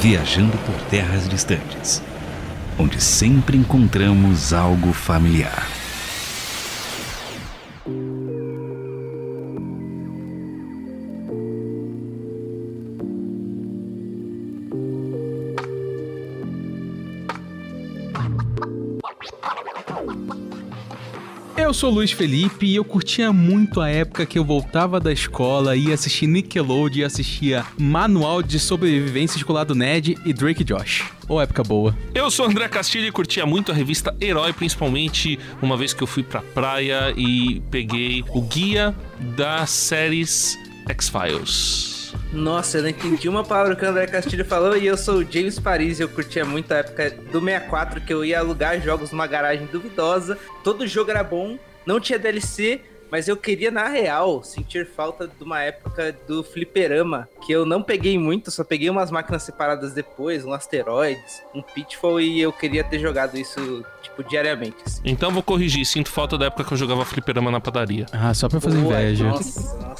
[0.00, 2.02] viajando por terras distantes,
[2.78, 5.77] onde sempre encontramos algo familiar.
[21.78, 25.76] Sou o Luiz Felipe e eu curtia muito a época que eu voltava da escola
[25.76, 31.08] e ia assistir Nickelodeon e assistia Manual de Sobrevivência Escolar do Ned e Drake Josh.
[31.28, 31.96] Ou época boa.
[32.12, 36.06] Eu sou André Castilho e curtia muito a revista Herói, principalmente uma vez que eu
[36.08, 38.92] fui pra praia e peguei o guia
[39.36, 40.58] das séries
[40.88, 42.12] X-Files.
[42.32, 45.32] Nossa, eu não entendi uma palavra que o André Castilho falou e eu sou o
[45.32, 49.12] James Paris e eu curtia muito a época do 64 que eu ia alugar jogos
[49.12, 50.36] numa garagem duvidosa.
[50.64, 51.56] Todo jogo era bom,
[51.88, 57.26] não tinha DLC, mas eu queria, na real, sentir falta de uma época do fliperama,
[57.46, 62.20] que eu não peguei muito, só peguei umas máquinas separadas depois, um asteroides, um Pitfall,
[62.20, 64.76] e eu queria ter jogado isso, tipo, diariamente.
[64.84, 65.00] assim.
[65.02, 68.04] Então vou corrigir, sinto falta da época que eu jogava fliperama na padaria.
[68.12, 69.24] Ah, só pra fazer inveja.
[69.24, 69.97] Nossa, nossa.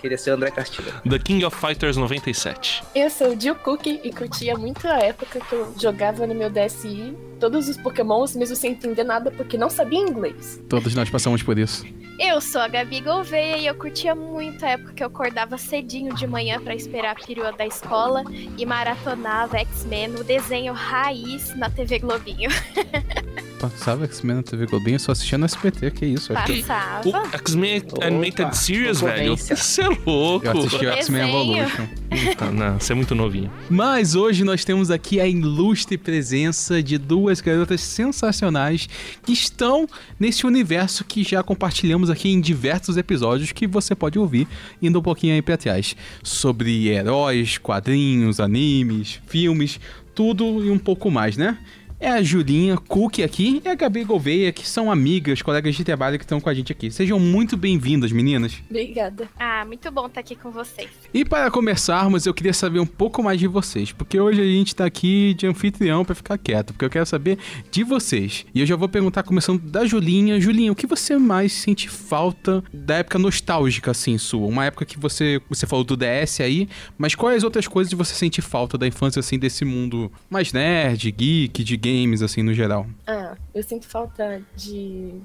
[0.00, 0.92] Queria ser o André Castilho.
[1.08, 2.82] The King of Fighters 97.
[2.94, 6.50] Eu sou o Jill Cook e curtia muito a época que eu jogava no meu
[6.50, 10.62] DSI todos os pokémons, mesmo sem entender nada, porque não sabia inglês.
[10.68, 11.84] Todos nós passamos por isso.
[12.18, 16.14] Eu sou a Gabi Gouveia e eu curtia muito a época que eu acordava cedinho
[16.14, 18.24] de manhã pra esperar a perua da escola
[18.56, 22.48] e maratonava X-Men, o desenho raiz na TV Globinho.
[23.58, 26.32] Passava X-Men na TV Globinho, eu só assistia no SBT, que isso?
[26.32, 27.08] Passava.
[27.08, 29.36] O X-Men Opa, Animated Series, velho.
[29.36, 30.46] Você é louco.
[30.46, 31.28] eu assisti o X-Men.
[31.28, 31.86] Evolution.
[32.52, 33.50] Não, você é muito novinho.
[33.70, 38.88] Mas hoje nós temos aqui a ilustre presença de duas garotas sensacionais
[39.24, 39.86] que estão
[40.20, 44.46] nesse universo que já compartilhamos aqui em diversos episódios que você pode ouvir
[44.82, 45.96] indo um pouquinho aí pra trás.
[46.22, 49.80] Sobre heróis, quadrinhos, animes, filmes,
[50.14, 51.58] tudo e um pouco mais, né?
[51.98, 56.18] É a Julinha Cook aqui e a Gabi Gouveia, que são amigas, colegas de trabalho
[56.18, 56.90] que estão com a gente aqui.
[56.90, 58.62] Sejam muito bem-vindas, meninas.
[58.68, 59.26] Obrigada.
[59.38, 60.90] Ah, muito bom estar aqui com vocês.
[61.14, 64.76] E para começarmos, eu queria saber um pouco mais de vocês, porque hoje a gente
[64.76, 67.38] tá aqui de anfitrião para ficar quieto, porque eu quero saber
[67.70, 68.44] de vocês.
[68.54, 70.38] E eu já vou perguntar começando da Julinha.
[70.38, 74.46] Julinha, o que você mais sente falta da época nostálgica assim sua?
[74.46, 76.68] Uma época que você você falou do DS aí,
[76.98, 81.64] mas quais outras coisas você sente falta da infância assim desse mundo mais nerd, geek,
[81.64, 82.86] de games assim no geral?
[83.06, 85.20] Ah, eu sinto falta de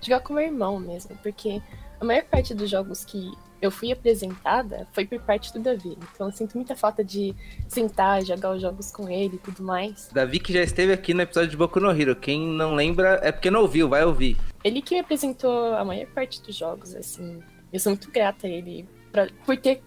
[0.00, 1.60] jogar com meu irmão mesmo, porque
[2.00, 5.96] a maior parte dos jogos que eu fui apresentada foi por parte do Davi.
[6.12, 7.32] Então eu sinto muita falta de
[7.68, 10.10] sentar, jogar os jogos com ele e tudo mais.
[10.12, 12.16] Davi que já esteve aqui no episódio de Boku no Hero.
[12.16, 14.36] Quem não lembra é porque não ouviu, vai ouvir.
[14.64, 17.40] Ele que me apresentou a maior parte dos jogos, assim.
[17.72, 19.80] Eu sou muito grata a ele pra, por ter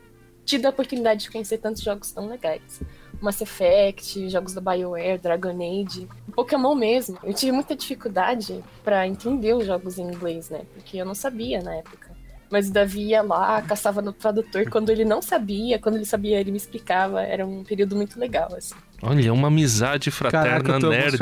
[0.46, 2.82] tido a oportunidade de conhecer tantos jogos tão legais.
[3.26, 7.18] Mass Effect, jogos da BioWare, Dragon Age, Pokémon mesmo.
[7.24, 10.62] Eu tive muita dificuldade pra entender os jogos em inglês, né?
[10.74, 12.16] Porque eu não sabia na época.
[12.50, 16.40] Mas o Davi ia lá, caçava no tradutor quando ele não sabia, quando ele sabia,
[16.40, 17.22] ele me explicava.
[17.22, 18.76] Era um período muito legal, assim.
[19.02, 21.18] Olha, uma amizade fraterna Caraca, eu tô nerd.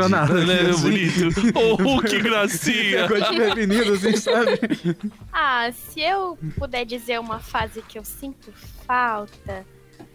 [0.46, 0.69] né?
[0.69, 0.81] assim.
[0.81, 1.53] Bonito.
[1.56, 3.08] Oh, que gracinha.
[3.08, 4.59] Coisa de assim, sabe?
[5.31, 8.52] Ah, se eu puder dizer uma fase que eu sinto
[8.86, 9.66] falta,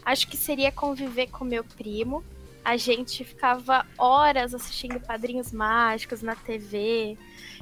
[0.04, 2.22] acho que seria conviver com meu primo.
[2.65, 7.16] A gente ficava horas assistindo Padrinhos Mágicos na TV,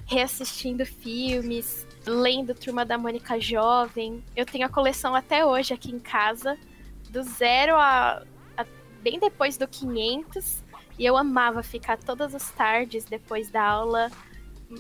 [0.05, 4.23] reassistindo filmes, lendo Turma da Mônica Jovem.
[4.35, 6.59] Eu tenho a coleção até hoje aqui em casa,
[7.11, 8.23] do zero a,
[8.57, 8.67] a-
[9.01, 10.65] bem depois do 500.
[10.99, 14.11] E eu amava ficar todas as tardes depois da aula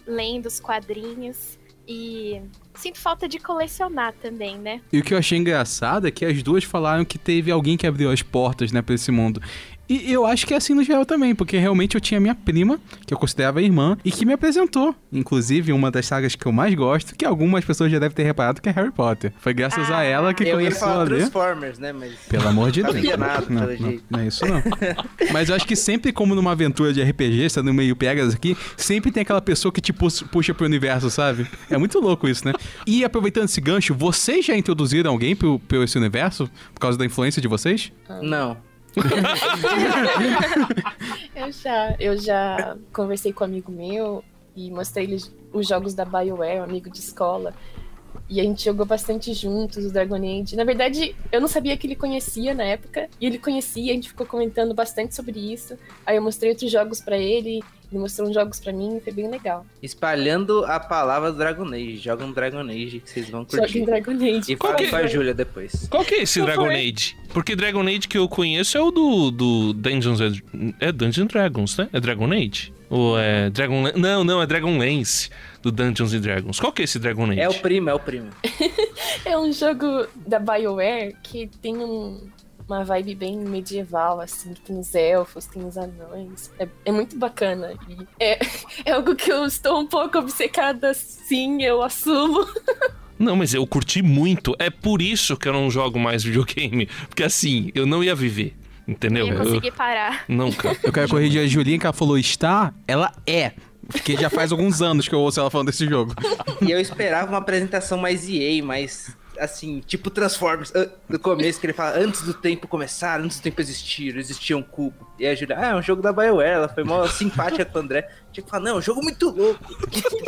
[0.07, 1.59] lendo os quadrinhos.
[1.87, 2.43] E
[2.77, 4.81] sinto falta de colecionar também, né?
[4.93, 7.87] E o que eu achei engraçado é que as duas falaram que teve alguém que
[7.87, 9.41] abriu as portas, né, pra esse mundo.
[9.89, 12.79] E eu acho que é assim no geral também, porque realmente eu tinha minha prima,
[13.07, 14.95] que eu considerava irmã, e que me apresentou.
[15.13, 18.61] Inclusive, uma das sagas que eu mais gosto, que algumas pessoas já devem ter reparado,
[18.61, 19.33] que é Harry Potter.
[19.39, 21.19] Foi graças a Ah, ela que eu ia começou a falar ler.
[21.19, 21.93] Transformers, né?
[21.93, 22.15] Mas.
[22.29, 23.17] Pelo amor de Não Deus.
[23.17, 24.05] nada, não, pelo não, jeito.
[24.11, 24.63] não é isso não.
[25.33, 29.11] Mas eu acho que sempre, como numa aventura de RPG, sendo meio pegas aqui, sempre
[29.13, 31.47] tem aquela pessoa que te puxa pro universo, sabe?
[31.71, 32.53] É muito louco isso, né?
[32.87, 36.51] E aproveitando esse gancho, vocês já introduziram alguém pro, pro esse universo?
[36.75, 37.93] Por causa da influência de vocês?
[38.23, 38.57] Não.
[41.35, 44.25] Eu já, eu já conversei com um amigo meu
[44.57, 45.23] e mostrei ele
[45.53, 47.55] os jogos da BioWare, um amigo de escola.
[48.29, 50.57] E a gente jogou bastante juntos o Dragon Age.
[50.57, 53.09] Na verdade, eu não sabia que ele conhecia na época.
[53.21, 55.77] E ele conhecia, a gente ficou comentando bastante sobre isso.
[56.05, 57.63] Aí eu mostrei outros jogos pra ele.
[57.93, 59.65] Ele mostrou uns jogos pra mim, foi bem legal.
[59.81, 61.99] Espalhando a palavra do Dragon Age.
[61.99, 63.85] Joga um Dragon Age que vocês vão Joga em curtir.
[63.87, 64.53] Dragon Age.
[64.53, 65.87] E Qual fala que- com a Júlia depois.
[65.89, 66.75] Qual que é esse Qual Dragon foi?
[66.75, 67.17] Age?
[67.33, 70.33] Porque Dragon Age que eu conheço é o do, do Dungeons and...
[70.81, 71.89] É Dungeons and Dragons, né?
[71.93, 72.73] É Dragon Age?
[72.89, 73.83] Ou é Dragon...
[73.97, 75.29] Não, não, é Dragon Lance
[75.63, 76.61] do Dungeons and Dragons.
[76.61, 77.41] Qual que é esse Dragon Age?
[77.41, 78.31] É o primo, é o primo.
[79.25, 82.29] É um jogo da BioWare que tem um-
[82.69, 86.51] uma vibe bem medieval, assim, que tem os elfos, tem os anões.
[86.59, 87.73] É, é muito bacana.
[87.89, 88.39] E é,
[88.85, 92.47] é algo que eu estou um pouco obcecada, sim, eu assumo.
[93.19, 94.55] Não, mas eu curti muito.
[94.59, 96.87] É por isso que eu não jogo mais videogame.
[97.09, 98.55] Porque assim, eu não ia viver.
[98.87, 99.27] Entendeu?
[99.27, 100.25] Eu conseguir parar.
[100.29, 100.77] Nunca.
[100.83, 103.53] Eu quero corrigir a Julinha que ela falou está, ela é.
[103.89, 106.15] Porque já faz alguns anos que eu ouço ela falando desse jogo.
[106.61, 110.73] E eu esperava uma apresentação mais EA, mais assim, tipo Transformers.
[111.09, 114.63] No começo, que ele fala, antes do tempo começar, antes do tempo existir, existia um
[114.63, 115.07] cubo.
[115.19, 117.83] E a Julia, ah, é um jogo da BioWare, ela foi mó simpática com o
[117.83, 118.09] André.
[118.33, 119.61] Tinha que falar, não, é um jogo muito louco.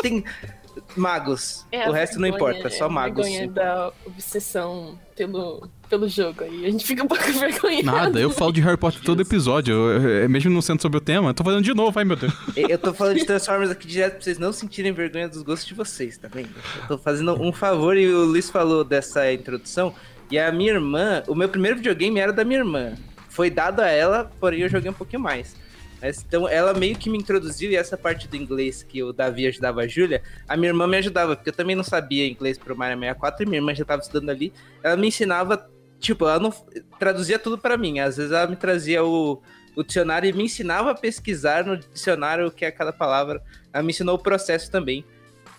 [0.03, 0.25] Tem
[0.97, 1.67] magos.
[1.73, 3.27] É a o resto não vergonha, importa, é só a magos.
[3.27, 6.67] vergonha da obsessão pelo, pelo jogo aí.
[6.67, 7.85] A gente fica um pouco vergonhado.
[7.87, 9.75] Nada, eu falo de Harry Potter todo episódio.
[9.75, 12.17] eu- eu- mesmo não sendo sobre o tema, eu tô falando de novo, ai meu
[12.17, 12.33] Deus.
[12.57, 15.75] Eu tô falando de Transformers aqui direto pra vocês não sentirem vergonha dos gostos de
[15.75, 16.51] vocês, tá vendo?
[16.83, 19.95] Eu tô fazendo um favor e o Luiz falou dessa introdução.
[20.31, 22.93] E a minha irmã, o meu primeiro videogame era da minha irmã.
[23.29, 25.57] Foi dado a ela, porém eu joguei um pouquinho mais.
[26.01, 29.49] Mas, então ela meio que me introduziu e essa parte do inglês que o Davi
[29.49, 32.77] ajudava a Júlia, a minha irmã me ajudava, porque eu também não sabia inglês pro
[32.77, 34.53] Mario 64 e minha irmã já tava estudando ali.
[34.81, 36.53] Ela me ensinava, tipo, ela não
[36.99, 38.01] traduzia tudo pra mim.
[38.01, 39.43] Às vezes ela me trazia o,
[39.77, 43.43] o dicionário e me ensinava a pesquisar no dicionário o que é cada palavra.
[43.73, 45.05] Ela me ensinou o processo também.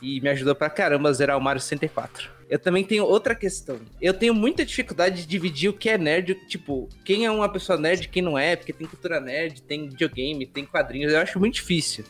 [0.01, 2.31] E me ajudou pra caramba a zerar o Mario 64.
[2.49, 3.79] Eu também tenho outra questão.
[4.01, 7.77] Eu tenho muita dificuldade de dividir o que é nerd, tipo, quem é uma pessoa
[7.77, 11.37] nerd e quem não é, porque tem cultura nerd, tem videogame, tem quadrinhos, eu acho
[11.37, 12.05] muito difícil.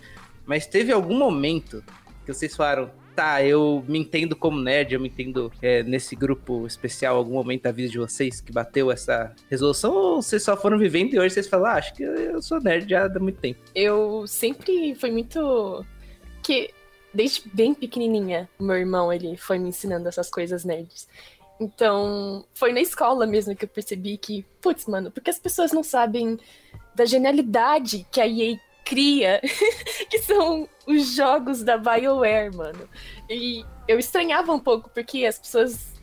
[0.46, 1.84] Mas teve algum momento
[2.26, 2.90] que vocês falaram,
[3.20, 7.64] tá, eu me entendo como nerd, eu me entendo é, nesse grupo especial, algum momento
[7.64, 11.34] da vida de vocês que bateu essa resolução, ou vocês só foram vivendo e hoje
[11.34, 13.60] vocês falam, ah, acho que eu sou nerd já há muito tempo.
[13.76, 15.86] Eu sempre fui muito.
[16.42, 16.74] que
[17.14, 21.06] desde bem pequenininha, meu irmão ele foi me ensinando essas coisas nerds.
[21.60, 25.84] Então, foi na escola mesmo que eu percebi que, putz, mano, porque as pessoas não
[25.84, 26.40] sabem
[26.96, 28.58] da genialidade que a EA
[28.90, 29.40] cria,
[30.10, 32.90] que são os jogos da BioWare, mano.
[33.30, 35.94] E eu estranhava um pouco porque as pessoas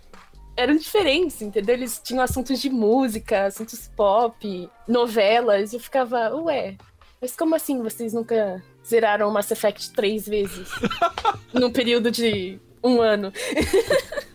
[0.56, 1.74] eram diferentes, entendeu?
[1.74, 6.76] Eles tinham assuntos de música, assuntos pop, novelas, e eu ficava, ué,
[7.20, 10.68] mas como assim vocês nunca zeraram Mass Effect três vezes?
[11.52, 13.32] num período de um ano.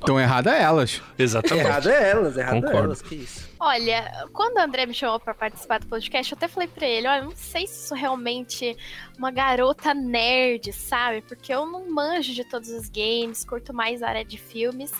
[0.03, 1.01] Então errada é elas.
[1.18, 1.65] Exatamente.
[1.65, 2.86] Errado é elas, errado é Concordo.
[2.86, 3.50] elas, que isso.
[3.63, 7.08] Olha, quando o André me chamou pra participar do podcast, eu até falei pra ele,
[7.08, 8.75] olha, não sei se sou realmente
[9.19, 11.22] uma garota nerd, sabe?
[11.22, 14.92] Porque eu não manjo de todos os games, curto mais a área de filmes.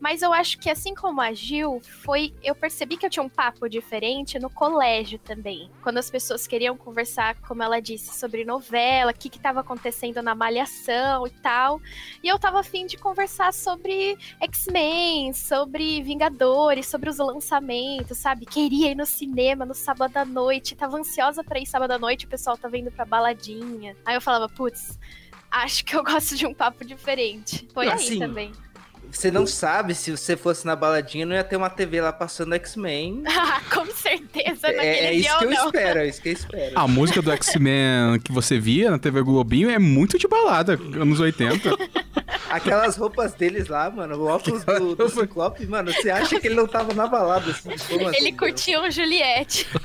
[0.00, 2.32] Mas eu acho que assim como a Gil, foi.
[2.42, 5.70] Eu percebi que eu tinha um papo diferente no colégio também.
[5.82, 10.34] Quando as pessoas queriam conversar, como ela disse, sobre novela, o que, que acontecendo na
[10.34, 11.80] malhação e tal.
[12.22, 18.46] E eu tava afim de conversar sobre X-Men, sobre Vingadores, sobre os lançamentos, sabe?
[18.46, 22.26] Queria ir no cinema no sábado à noite, tava ansiosa pra ir sábado à noite,
[22.26, 23.96] o pessoal tava indo pra baladinha.
[24.04, 24.98] Aí eu falava, putz,
[25.50, 27.66] acho que eu gosto de um papo diferente.
[27.72, 28.52] Foi aí Assim, também.
[29.10, 32.54] Você não sabe se você fosse na baladinha, não ia ter uma TV lá passando
[32.54, 33.22] X-Men.
[33.48, 35.66] Ah, com certeza, naquele É, é isso dia que eu não.
[35.66, 36.72] espero, é isso que eu espero.
[36.78, 41.20] A música do X-Men que você via na TV Globinho é muito de balada, anos
[41.20, 41.70] 80.
[42.50, 46.54] Aquelas roupas deles lá, mano, o óculos do, do Ciclope, mano, você acha que ele
[46.54, 47.72] não tava na balada assim?
[47.72, 48.36] Assim, Ele mano?
[48.36, 49.66] curtia um Juliette.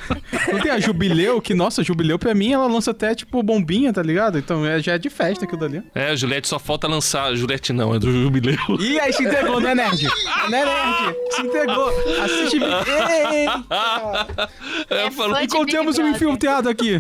[0.51, 4.01] Não tem a Jubileu, que, nossa, Jubileu pra mim, ela lança até, tipo, bombinha, tá
[4.01, 4.39] ligado?
[4.39, 5.83] Então é, já é de festa aquilo dali.
[5.93, 7.35] É, a Juliette só falta lançar.
[7.35, 8.57] Juliette não, é do Jubileu.
[8.79, 10.03] Ih, aí se entregou, né, nerd?
[10.49, 11.15] Né, nerd?
[11.31, 11.89] Se entregou.
[12.23, 12.57] Assiste...
[12.57, 13.47] Ei!
[14.89, 16.99] É, É de Encontramos Big um infiltrado aqui.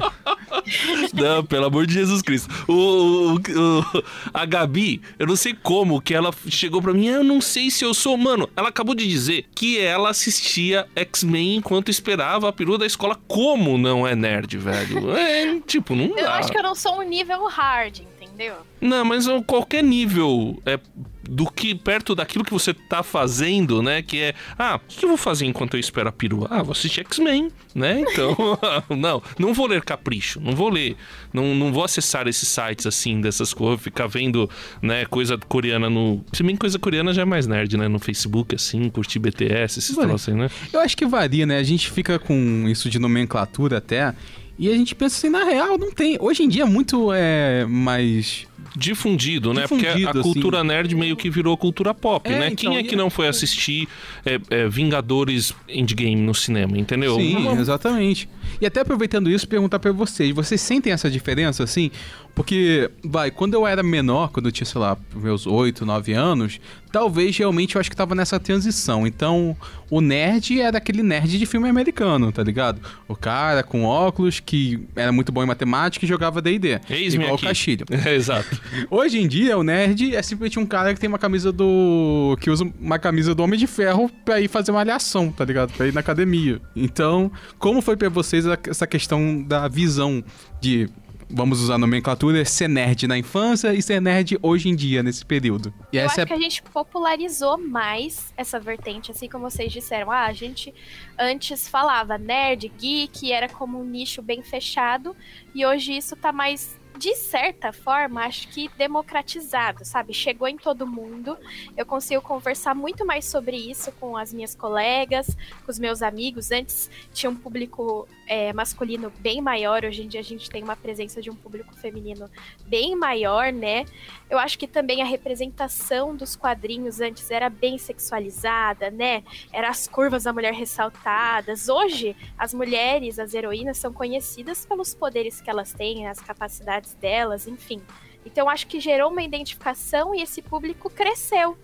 [1.13, 2.49] Não, pelo amor de Jesus Cristo.
[2.67, 4.03] O, o- o-
[4.33, 7.07] a Gabi, eu não sei como que ela chegou pra mim.
[7.07, 8.17] Eu não sei se eu sou.
[8.17, 13.17] Mano, ela acabou de dizer que ela assistia X-Men enquanto esperava a perua da escola.
[13.27, 15.11] Como não é nerd, velho?
[15.15, 16.35] É, tipo, não Eu dá.
[16.35, 17.99] acho que eu não sou um nível hard,
[18.41, 18.55] entendeu?
[18.81, 20.79] Não, mas qualquer nível é
[21.23, 24.01] do que perto daquilo que você tá fazendo, né?
[24.01, 26.47] Que é, ah, o que eu vou fazer enquanto eu espero a perua?
[26.49, 28.01] Ah, vou assistir X-Men, né?
[28.01, 28.35] Então,
[28.97, 30.97] não, não vou ler Capricho, não vou ler,
[31.31, 34.49] não, não vou acessar esses sites assim, dessas coisas, ficar vendo,
[34.81, 36.25] né, coisa coreana no.
[36.33, 37.87] Se bem que coisa coreana já é mais nerd, né?
[37.87, 40.49] No Facebook, assim, curtir BTS, esses troços aí, né?
[40.73, 41.57] Eu acho que varia, né?
[41.57, 44.13] A gente fica com isso de nomenclatura até.
[44.59, 46.17] E a gente pensa assim, na real, não tem.
[46.19, 48.45] Hoje em dia é muito é, mais.
[48.75, 49.67] difundido, né?
[49.67, 50.21] Porque Difundido, a assim.
[50.21, 52.47] cultura nerd meio que virou cultura pop, É, né?
[52.47, 53.87] então, Quem é que é- não foi assistir
[54.25, 57.15] é, é, Vingadores Endgame no cinema, entendeu?
[57.17, 58.29] Sim, Uma- exatamente.
[58.59, 61.91] E até aproveitando isso, perguntar pra vocês: vocês sentem essa diferença assim?
[62.33, 66.59] Porque, vai, quando eu era menor, quando eu tinha, sei lá, meus 8, 9 anos,
[66.91, 69.05] talvez realmente eu acho que tava nessa transição.
[69.05, 69.55] Então,
[69.89, 72.81] o nerd era aquele nerd de filme americano, tá ligado?
[73.07, 76.79] O cara com óculos que era muito bom em matemática e jogava DD.
[77.15, 77.45] Igual aqui.
[77.45, 77.85] o Castilho.
[78.05, 78.61] É, exato.
[78.89, 82.37] Hoje em dia, o nerd é simplesmente um cara que tem uma camisa do.
[82.39, 85.73] que usa uma camisa do Homem de Ferro pra ir fazer uma alhação, tá ligado?
[85.73, 86.61] Pra ir na academia.
[86.75, 90.23] Então, como foi pra vocês a- essa questão da visão
[90.59, 90.89] de.
[91.33, 95.25] Vamos usar a nomenclatura, ser nerd na infância e ser nerd hoje em dia, nesse
[95.25, 95.73] período.
[95.89, 99.71] E Eu essa acho é que a gente popularizou mais essa vertente, assim como vocês
[99.71, 100.11] disseram.
[100.11, 100.73] Ah, a gente
[101.17, 105.15] antes falava nerd, geek, era como um nicho bem fechado,
[105.55, 110.13] e hoje isso tá mais, de certa forma, acho que democratizado, sabe?
[110.13, 111.37] Chegou em todo mundo.
[111.75, 115.27] Eu consigo conversar muito mais sobre isso com as minhas colegas,
[115.65, 116.51] com os meus amigos.
[116.51, 120.75] Antes tinha um público é, masculino bem maior, hoje em dia a gente tem uma
[120.75, 122.29] presença de um público feminino
[122.65, 123.85] bem maior, né?
[124.29, 129.23] Eu acho que também a representação dos quadrinhos antes era bem sexualizada, né?
[129.51, 131.67] Era as curvas da mulher ressaltadas.
[131.67, 137.47] Hoje, as mulheres, as heroínas, são conhecidas pelos poderes que elas têm, as capacidades delas,
[137.47, 137.81] enfim.
[138.25, 141.57] Então, acho que gerou uma identificação e esse público cresceu.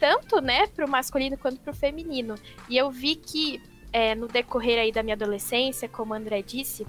[0.00, 2.34] Tanto, né, pro masculino quanto pro feminino.
[2.68, 6.86] E eu vi que é, no decorrer aí da minha adolescência, como o André disse,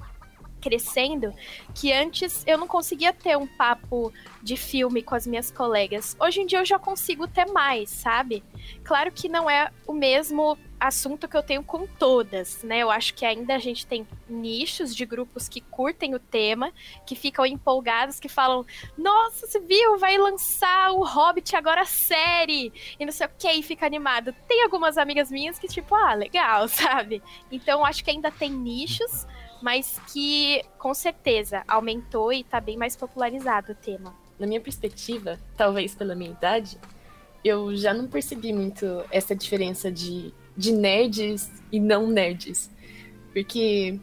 [0.66, 1.32] crescendo,
[1.76, 6.18] que antes eu não conseguia ter um papo de filme com as minhas colegas.
[6.20, 8.44] Hoje em dia eu já consigo ter mais, sabe?
[8.84, 12.80] Claro que não é o mesmo assunto que eu tenho com todas, né?
[12.80, 16.72] Eu acho que ainda a gente tem nichos de grupos que curtem o tema,
[17.06, 18.66] que ficam empolgados, que falam:
[18.98, 20.00] Nossa, você viu?
[20.00, 22.74] Vai lançar o Hobbit agora série!
[23.00, 24.34] E não sei o que, e fica animado.
[24.48, 27.22] Tem algumas amigas minhas que, tipo, ah, legal, sabe?
[27.52, 29.28] Então acho que ainda tem nichos,
[29.66, 34.14] mas que com certeza aumentou e tá bem mais popularizado o tema.
[34.38, 36.78] Na minha perspectiva, talvez pela minha idade,
[37.44, 42.70] eu já não percebi muito essa diferença de, de nerds e não nerds.
[43.34, 44.00] Porque,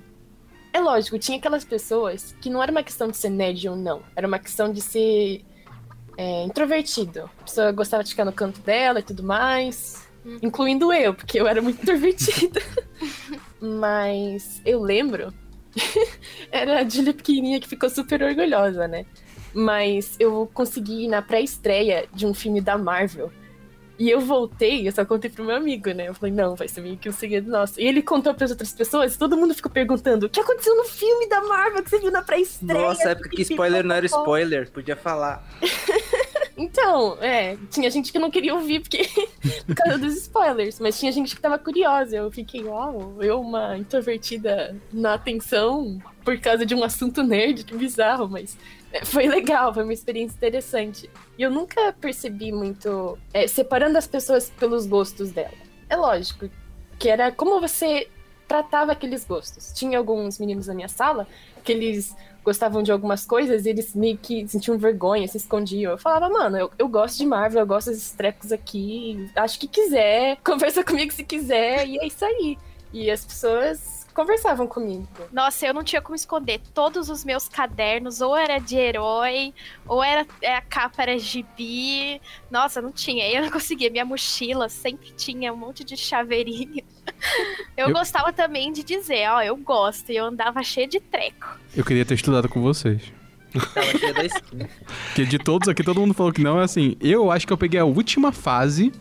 [0.73, 4.02] é lógico, tinha aquelas pessoas que não era uma questão de ser nerd ou não,
[4.16, 5.45] era uma questão de ser
[6.16, 7.31] é, introvertido.
[7.38, 10.09] A pessoa gostava de ficar no canto dela e tudo mais,
[10.42, 12.61] incluindo eu, porque eu era muito introvertida.
[13.61, 15.33] Mas eu lembro,
[16.50, 19.07] era a Julia pequenininha que ficou super orgulhosa, né?
[19.55, 23.31] Mas eu consegui ir na pré-estreia de um filme da Marvel.
[23.99, 26.09] E eu voltei, eu só contei pro meu amigo, né?
[26.09, 27.81] Eu falei, não, vai ser meio que um segredo nosso.
[27.81, 31.29] E ele contou pras outras pessoas, todo mundo ficou perguntando: o que aconteceu no filme
[31.29, 32.88] da Marvel que você viu na pré-estreia?
[32.88, 35.47] Nossa, época que spoiler não era spoiler, podia falar.
[36.56, 39.09] Então, é, tinha gente que não queria ouvir porque
[39.66, 42.16] por causa dos spoilers, mas tinha gente que tava curiosa.
[42.16, 47.75] Eu fiquei, uau, eu, uma introvertida na atenção por causa de um assunto nerd, que
[47.75, 48.56] bizarro, mas
[48.92, 51.11] é, foi legal, foi uma experiência interessante.
[51.38, 55.50] E eu nunca percebi muito é, separando as pessoas pelos gostos dela.
[55.88, 56.49] É lógico
[56.99, 58.09] que era como você
[58.47, 59.73] tratava aqueles gostos.
[59.73, 61.26] Tinha alguns meninos na minha sala
[61.64, 65.92] que eles gostavam de algumas coisas eles meio que sentiam vergonha, se escondiam.
[65.92, 69.66] Eu falava, mano, eu, eu gosto de Marvel, eu gosto desses trecos aqui, acho que
[69.68, 72.58] quiser, conversa comigo se quiser, e é isso aí.
[72.92, 75.09] E as pessoas conversavam comigo.
[75.33, 76.61] Nossa, eu não tinha como esconder.
[76.75, 79.52] Todos os meus cadernos, ou era de herói,
[79.87, 82.21] ou era é, a capa era gibi.
[82.50, 83.28] Nossa, não tinha.
[83.31, 83.90] Eu não conseguia.
[83.90, 86.83] Minha mochila sempre tinha um monte de chaveirinho.
[87.76, 90.11] Eu, Eu- gostava também de dizer, ó, eu gosto.
[90.12, 91.47] E eu andava cheia de treco.
[91.75, 93.02] Eu queria ter estudado com vocês.
[95.09, 96.61] Porque de todos aqui, todo mundo falou que não.
[96.61, 98.92] É assim, eu acho que eu peguei a última fase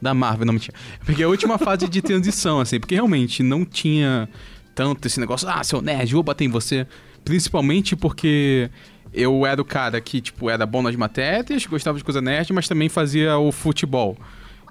[0.00, 0.76] da Marvel, não mentira.
[1.00, 4.28] Eu peguei a última fase de transição, assim, porque realmente não tinha
[4.74, 6.86] tanto esse negócio, ah, seu nerd, vou bater em você.
[7.24, 8.70] Principalmente porque
[9.12, 12.66] eu era o cara que, tipo, era bom nas matérias, gostava de coisa nerd, mas
[12.68, 14.16] também fazia o futebol.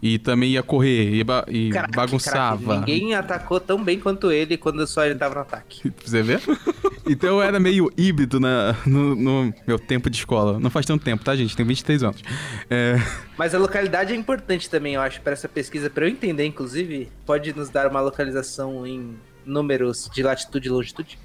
[0.01, 2.63] E também ia correr e, ba- e Craque, bagunçava.
[2.77, 2.91] craque.
[2.93, 5.91] Ninguém atacou tão bem quanto ele quando só ele tava no ataque.
[6.05, 6.39] Você ver?
[7.05, 10.57] Então eu era meio híbrido na, no, no meu tempo de escola.
[10.57, 11.53] Não faz tanto tempo, tá, gente?
[11.53, 12.23] Tenho 23 anos.
[12.69, 12.95] É,
[13.37, 17.09] Mas a localidade é importante também, eu acho, para essa pesquisa, para eu entender, inclusive,
[17.25, 19.15] pode nos dar uma localização em
[19.45, 21.17] números de latitude e longitude?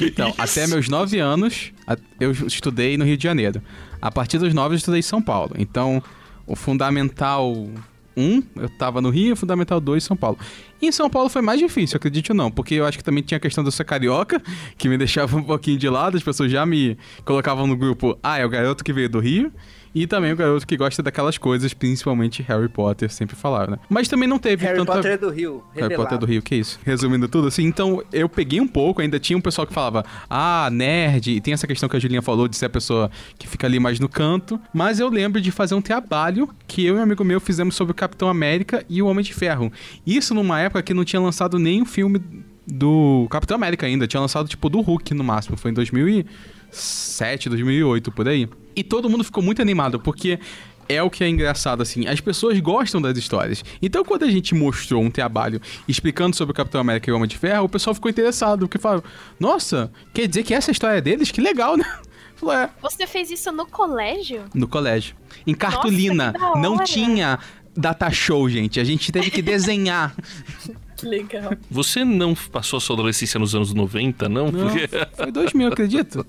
[0.00, 1.72] então, até meus 9 anos,
[2.18, 3.62] eu estudei no Rio de Janeiro.
[4.00, 5.52] A partir dos 9 eu estudei em São Paulo.
[5.58, 6.02] Então,
[6.46, 7.68] o Fundamental
[8.16, 10.38] 1, eu tava no Rio, o Fundamental 2 em São Paulo.
[10.80, 13.22] E em São Paulo foi mais difícil, acredite ou não, porque eu acho que também
[13.22, 14.42] tinha a questão eu ser carioca,
[14.78, 18.38] que me deixava um pouquinho de lado, as pessoas já me colocavam no grupo, ah,
[18.38, 19.52] é o garoto que veio do Rio,
[19.96, 23.78] e também o garoto que gosta daquelas coisas, principalmente Harry Potter, sempre falaram, né?
[23.88, 24.92] Mas também não teve Harry tanta...
[24.92, 25.64] Potter é do Rio.
[25.70, 26.02] Harry revelado.
[26.02, 26.78] Potter do Rio, que isso?
[26.84, 30.68] Resumindo tudo assim, então eu peguei um pouco, ainda tinha um pessoal que falava, ah,
[30.70, 33.66] nerd, e tem essa questão que a Julinha falou de ser a pessoa que fica
[33.66, 37.02] ali mais no canto, mas eu lembro de fazer um trabalho que eu e um
[37.02, 39.72] amigo meu fizemos sobre o Capitão América e o Homem de Ferro.
[40.06, 42.20] Isso numa época que não tinha lançado nenhum filme
[42.66, 48.12] do Capitão América ainda, tinha lançado tipo do Hulk no máximo, foi em 2007, 2008,
[48.12, 48.46] por aí.
[48.76, 50.38] E todo mundo ficou muito animado, porque
[50.88, 52.06] é o que é engraçado, assim.
[52.06, 53.64] As pessoas gostam das histórias.
[53.82, 57.28] Então, quando a gente mostrou um trabalho explicando sobre o Capitão América e o Homem
[57.28, 59.02] de Ferro, o pessoal ficou interessado, porque falaram:
[59.40, 61.30] Nossa, quer dizer que essa é história deles?
[61.30, 61.84] Que legal, né?
[62.36, 64.44] Falou, é, Você fez isso no colégio?
[64.54, 65.16] no colégio.
[65.46, 66.34] Em cartolina.
[66.38, 66.60] hora.
[66.60, 67.38] Não tinha
[67.74, 68.78] data show, gente.
[68.78, 70.14] A gente teve que desenhar.
[70.96, 71.52] Que legal.
[71.70, 74.50] Você não passou a sua adolescência nos anos 90, não?
[74.50, 76.26] Não, Porque foi 2000, acredito.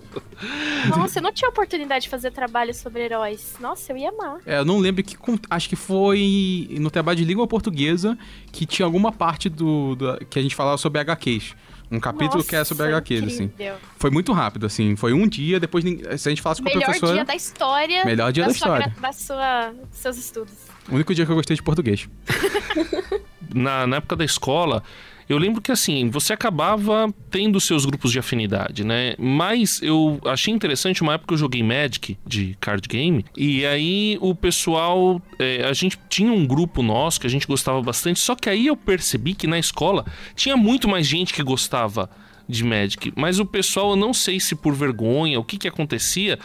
[0.90, 3.56] Nossa, eu não tinha oportunidade de fazer trabalho sobre heróis.
[3.60, 4.40] Nossa, eu ia amar.
[4.46, 5.16] É, eu não lembro que.
[5.50, 8.18] Acho que foi no trabalho de língua portuguesa
[8.52, 11.56] que tinha alguma parte do, do- que a gente falava sobre HQs.
[11.90, 13.50] Um capítulo que era sobre Nossa, HQs, assim.
[13.98, 14.98] Foi muito rápido, assim.
[14.98, 17.14] Foi um dia, depois se a gente falasse com a Melhor professora.
[17.14, 18.04] dia da história.
[18.04, 18.88] Melhor dia da sua história.
[18.94, 20.54] gra- Da sua, seus estudos.
[20.90, 22.10] O único dia que eu gostei de português.
[23.54, 24.84] na, na época da escola,
[25.30, 29.14] eu lembro que assim, você acabava tendo seus grupos de afinidade, né?
[29.18, 34.18] Mas eu achei interessante uma época que eu joguei Magic de card game, e aí
[34.22, 35.22] o pessoal.
[35.38, 38.68] é, a gente tinha um grupo nosso que a gente gostava bastante, só que aí
[38.68, 42.10] eu percebi que na escola tinha muito mais gente que gostava
[42.48, 46.40] de Magic, mas o pessoal, eu não sei se por vergonha, o que que acontecia.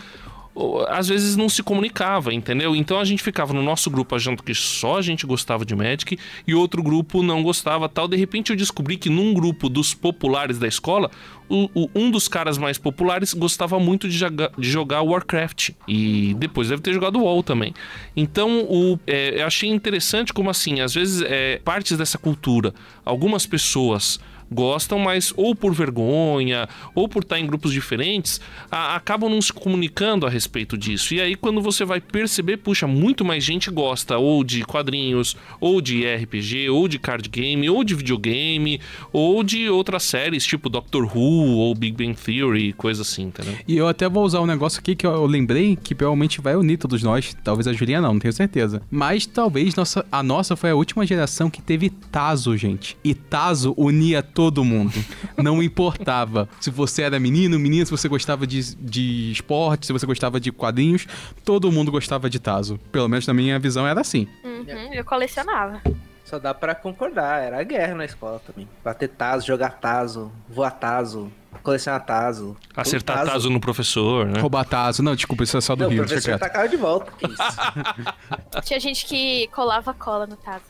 [0.89, 2.77] Às vezes não se comunicava, entendeu?
[2.77, 6.19] Então a gente ficava no nosso grupo achando que só a gente gostava de Magic
[6.47, 8.07] e outro grupo não gostava tal.
[8.07, 11.11] De repente eu descobri que num grupo dos populares da escola,
[11.49, 15.71] o- o- um dos caras mais populares gostava muito de, joga- de jogar Warcraft.
[15.89, 17.73] E depois deve ter jogado WoW também.
[18.15, 22.75] Então o, é, eu achei interessante como assim, às vezes é, partes dessa cultura,
[23.07, 24.21] algumas pessoas
[24.53, 29.53] gostam, mas ou por vergonha, ou por estar em grupos diferentes, a- acabam não se
[29.53, 31.15] comunicando a respeito disso.
[31.15, 35.81] E aí, quando você vai perceber, puxa, muito mais gente gosta ou de quadrinhos, ou
[35.81, 38.81] de RPG, ou de card game, ou de videogame,
[39.13, 43.55] ou de outras séries, tipo Doctor Who, ou Big Bang Theory, coisa assim, entendeu?
[43.67, 46.77] E eu até vou usar um negócio aqui que eu lembrei que provavelmente vai unir
[46.79, 47.35] todos nós.
[47.43, 48.83] Talvez a Julinha não, não tenho certeza.
[48.91, 52.97] Mas talvez nossa, a nossa foi a última geração que teve Tazo, gente.
[53.05, 54.93] E Tazo unia todo mundo.
[55.37, 60.05] Não importava se você era menino, menina, se você gostava de, de esporte, se você
[60.05, 61.07] gostava de quadrinhos,
[61.45, 62.77] todo mundo gostava de Tazo.
[62.91, 64.27] Pelo menos na minha visão era assim.
[64.43, 65.81] Uhum, eu colecionava.
[66.25, 68.69] Só dá pra concordar, era a guerra na escola também.
[68.83, 71.31] Bater taso, jogar taso, voar taso,
[71.63, 72.57] colecionar taso.
[72.75, 73.31] Acertar Tazo.
[73.31, 74.41] taso no professor, né?
[74.41, 75.05] Roubar Tazo.
[75.05, 76.41] Não, desculpa, isso é só do Não, o Rio, professor secreto.
[76.41, 78.63] tacava de volta, que isso.
[78.67, 80.65] Tinha gente que colava cola no taso.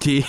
[0.00, 0.24] Que?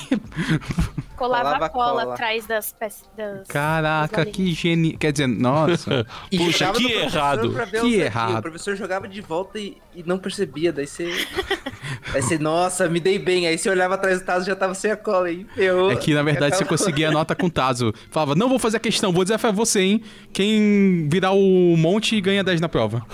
[1.15, 2.13] Colava, Colava cola, cola.
[2.13, 3.09] atrás das peças.
[3.15, 3.47] Das...
[3.47, 4.97] Caraca, dos que geni...
[4.97, 6.05] Quer dizer, nossa.
[6.35, 7.53] Puxa, que errado.
[7.81, 8.39] Que errado.
[8.39, 10.71] O professor jogava de volta e, e não percebia.
[10.71, 11.11] Daí você.
[12.13, 13.47] Aí você, nossa, me dei bem.
[13.47, 15.45] Aí você olhava atrás do taso e já tava sem a cola aí.
[15.55, 15.91] Ferrou.
[15.91, 17.93] É que, na verdade, você conseguia a nota com Tazo.
[18.11, 20.01] Falava, não vou fazer a questão, vou desafiar você, hein?
[20.33, 23.05] Quem virar o monte ganha 10 na prova.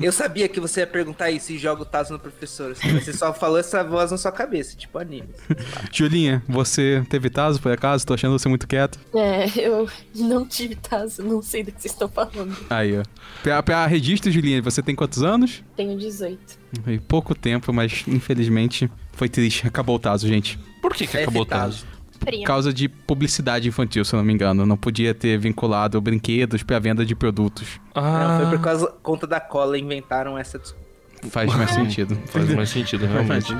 [0.00, 2.72] Eu sabia que você ia perguntar isso e joga o taso no professor.
[2.72, 5.28] assim, Você só falou essa voz na sua cabeça, tipo anime.
[5.92, 8.06] Julinha, você teve Tazo, por acaso?
[8.06, 8.98] Tô achando você muito quieto.
[9.14, 12.56] É, eu não tive taso, não sei do que vocês estão falando.
[12.70, 13.02] Aí, ó.
[13.42, 15.62] Pra, pra registro, Julinha, você tem quantos anos?
[15.76, 16.38] Tenho 18.
[16.82, 19.66] Foi pouco tempo, mas infelizmente foi triste.
[19.66, 20.58] Acabou o Tazo, gente.
[20.80, 21.84] Por que, que acabou o Tazo.
[22.26, 22.38] Taso?
[22.38, 24.64] Por causa de publicidade infantil, se eu não me engano.
[24.66, 27.80] Não podia ter vinculado brinquedos pra venda de produtos.
[27.94, 30.86] Ah, Não, foi por causa conta da cola inventaram essa desculpa.
[31.30, 32.16] Faz mais sentido.
[32.26, 33.54] faz mais sentido, realmente.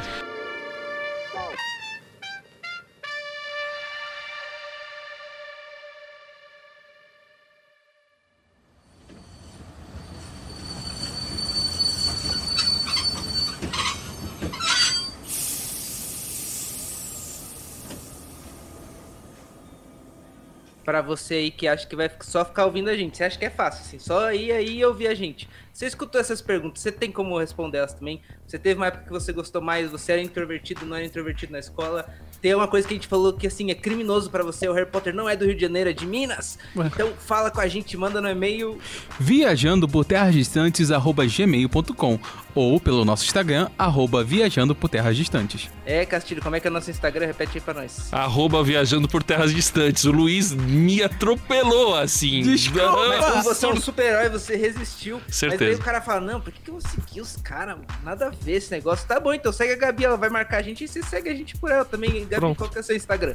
[21.00, 23.16] Pra você aí que acha que vai só ficar ouvindo a gente.
[23.16, 25.48] Você acha que é fácil, assim, só ir aí e ouvir a gente.
[25.72, 28.20] Você escutou essas perguntas, você tem como responder elas também?
[28.46, 31.58] Você teve uma época que você gostou mais, você era introvertido, não era introvertido na
[31.58, 32.06] escola?
[32.42, 34.90] Tem uma coisa que a gente falou que, assim, é criminoso pra você, o Harry
[34.90, 36.58] Potter não é do Rio de Janeiro, é de Minas.
[36.76, 38.78] Então fala com a gente, manda no e-mail
[39.18, 42.18] Viajando por terras distantes, arroba gmail.com
[42.54, 45.68] ou pelo nosso Instagram, arroba viajando por terras distantes.
[45.84, 47.26] É, Castilho, como é que é o nosso Instagram?
[47.26, 48.12] Repete aí pra nós.
[48.12, 50.04] Arroba viajando por terras distantes.
[50.04, 52.42] O Luiz me atropelou assim.
[52.42, 53.08] Desculpa.
[53.08, 55.20] Mas como você é um super-herói, você resistiu.
[55.26, 55.64] Mas Certeza.
[55.64, 57.86] aí o cara fala, não, por que, que eu vou seguir os caras, mano?
[58.04, 59.06] Nada a ver esse negócio.
[59.06, 61.34] Tá bom, então segue a Gabi, ela vai marcar a gente e você segue a
[61.34, 62.10] gente por ela também.
[62.20, 62.58] Gabi, Pronto.
[62.58, 63.34] qual que é o seu Instagram?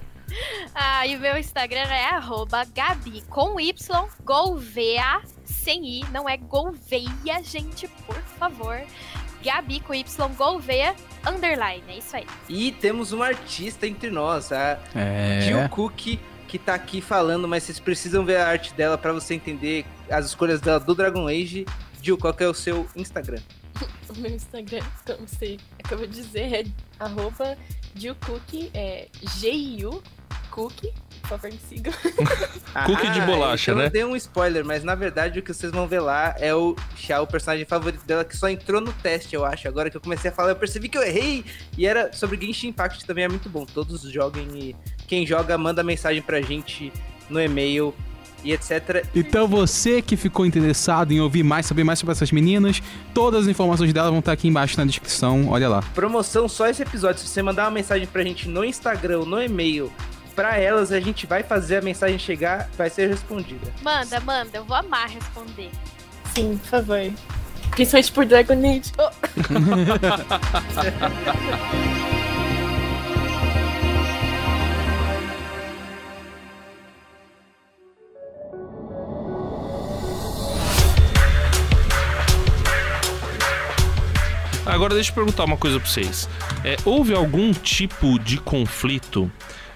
[0.74, 6.38] Ah, e o meu Instagram é arroba Gabi com Y, Gouveia, sem I, não é
[6.38, 8.82] Gouveia, gente, por favor.
[9.44, 12.26] Gabi com Y, Gouveia, underline, é isso aí.
[12.50, 15.42] E temos uma artista entre nós, a É.
[15.42, 19.36] Jill Cook, que tá aqui falando, mas vocês precisam ver a arte dela pra você
[19.36, 21.66] entender as escolhas dela do Dragon Age.
[22.02, 23.42] Jill, qual que é o seu Instagram?
[24.08, 26.64] O meu Instagram, como você acabou de dizer, é
[27.00, 27.58] arroba
[28.26, 30.02] Cook, é G-I-U
[30.52, 30.86] Cook.
[31.28, 31.94] Por favor, me sigam.
[32.86, 33.88] Cookie de bolacha, então né?
[33.88, 36.76] Eu dei um spoiler, mas na verdade o que vocês vão ver lá é o
[36.96, 39.68] Xiao, o personagem favorito dela, que só entrou no teste, eu acho.
[39.68, 41.44] Agora que eu comecei a falar, eu percebi que eu errei.
[41.78, 43.66] E era sobre Genshin Impact também, é muito bom.
[43.66, 44.76] Todos joguem e
[45.08, 46.92] quem joga manda mensagem pra gente
[47.30, 47.94] no e-mail
[48.44, 49.04] e etc.
[49.16, 52.82] Então você que ficou interessado em ouvir mais, saber mais sobre essas meninas,
[53.14, 55.82] todas as informações dela vão estar aqui embaixo na descrição, olha lá.
[55.96, 57.20] Promoção só esse episódio.
[57.20, 59.92] Se você mandar uma mensagem pra gente no Instagram no e-mail,
[60.36, 63.72] pra elas a gente vai fazer a mensagem chegar, vai ser respondida.
[63.82, 65.72] Manda, manda, eu vou amar responder.
[66.36, 67.14] Sim, por favor.
[67.72, 68.92] Principalmente por Dragon Age.
[68.98, 69.10] Oh.
[84.66, 86.28] Agora deixa eu perguntar uma coisa pra vocês.
[86.64, 89.32] É, houve algum tipo de conflito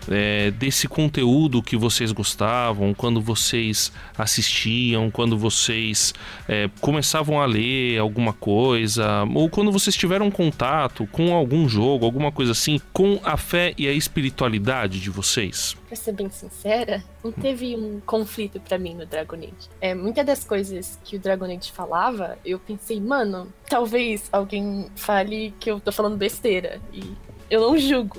[0.07, 6.13] é, desse conteúdo que vocês gostavam, quando vocês assistiam, quando vocês
[6.47, 12.31] é, começavam a ler alguma coisa, ou quando vocês tiveram contato com algum jogo, alguma
[12.31, 15.75] coisa assim, com a fé e a espiritualidade de vocês?
[15.87, 19.69] Pra ser bem sincera, não teve um conflito pra mim no Dragon Age.
[19.81, 25.53] É, muitas das coisas que o Dragon Age falava, eu pensei, mano, talvez alguém fale
[25.59, 26.79] que eu tô falando besteira.
[26.93, 27.03] E
[27.49, 28.17] eu não julgo.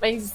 [0.00, 0.32] Mas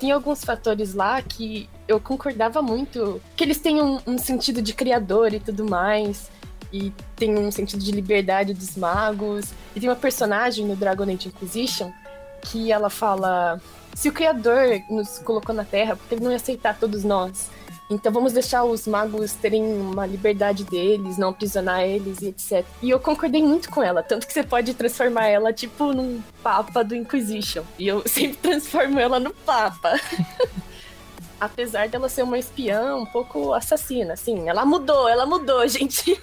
[0.00, 3.20] tem alguns fatores lá que eu concordava muito.
[3.36, 6.30] Que eles têm um, um sentido de criador e tudo mais.
[6.72, 9.52] E tem um sentido de liberdade dos magos.
[9.76, 11.92] E tem uma personagem no Dragon Age Inquisition
[12.40, 13.60] que ela fala
[13.94, 17.50] se o Criador nos colocou na Terra, porque ele não ia aceitar todos nós.
[17.90, 22.64] Então vamos deixar os magos terem uma liberdade deles, não aprisionar eles e etc.
[22.80, 26.84] E eu concordei muito com ela, tanto que você pode transformar ela tipo num papa
[26.84, 27.64] do Inquisition.
[27.76, 30.00] E eu sempre transformo ela no papa.
[31.40, 36.16] Apesar dela ser uma espiã um pouco assassina, assim, ela mudou, ela mudou, gente.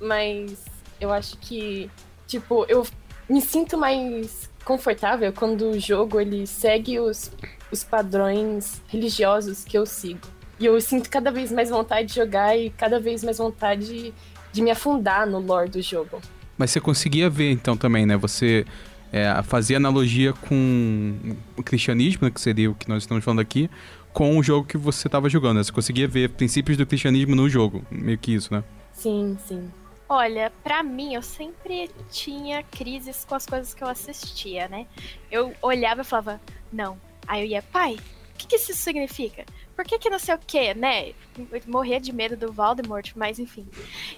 [0.00, 0.64] Mas
[0.98, 1.90] eu acho que,
[2.26, 2.86] tipo, eu
[3.28, 7.30] me sinto mais confortável quando o jogo ele segue os,
[7.70, 10.39] os padrões religiosos que eu sigo.
[10.60, 14.12] E eu sinto cada vez mais vontade de jogar e cada vez mais vontade
[14.52, 16.20] de, me afundar no lore do jogo.
[16.58, 18.14] Mas você conseguia ver então também, né?
[18.18, 18.66] Você
[19.10, 21.18] é, fazia analogia com
[21.56, 23.70] o cristianismo, né, que seria o que nós estamos falando aqui,
[24.12, 25.56] com o jogo que você estava jogando.
[25.56, 25.64] Né?
[25.64, 28.62] Você conseguia ver princípios do cristianismo no jogo, meio que isso, né?
[28.92, 29.70] Sim, sim.
[30.08, 34.86] Olha, pra mim, eu sempre tinha crises com as coisas que eu assistia, né?
[35.30, 36.40] Eu olhava e falava,
[36.72, 36.98] não.
[37.26, 39.44] Aí eu ia, pai, o que, que isso significa?
[39.80, 41.14] Por que que não sei o quê, né?
[41.38, 43.66] Eu morria de medo do Voldemort, mas enfim.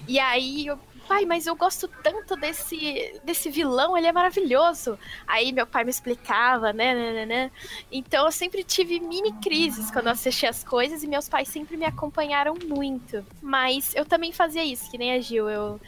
[0.05, 4.99] E aí eu, pai, mas eu gosto tanto desse, desse vilão, ele é maravilhoso.
[5.25, 7.51] Aí meu pai me explicava, né, né, né, né.
[7.89, 11.77] Então eu sempre tive mini crises quando eu assistia as coisas e meus pais sempre
[11.77, 13.25] me acompanharam muito.
[13.41, 15.49] Mas eu também fazia isso, que nem a Gil.
[15.49, 15.79] Eu,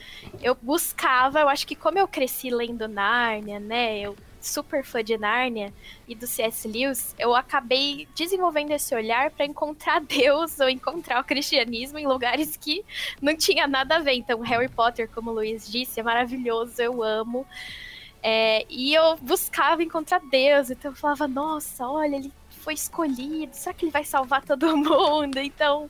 [0.42, 5.18] eu buscava, eu acho que como eu cresci lendo Nárnia, né, eu super fã de
[5.18, 5.74] Nárnia
[6.08, 6.68] e do C.S.
[6.68, 12.56] Lewis, eu acabei desenvolvendo esse olhar para encontrar Deus ou encontrar o cristianismo em lugares
[12.56, 12.86] que
[13.22, 14.14] não tinha nada a ver.
[14.14, 17.46] Então, Harry Potter, como o Luiz disse, é maravilhoso, eu amo.
[18.22, 22.34] É, e eu buscava encontrar Deus, então eu falava, nossa, olha, ele
[22.66, 23.56] foi escolhido?
[23.56, 25.38] Será que ele vai salvar todo mundo?
[25.38, 25.88] Então,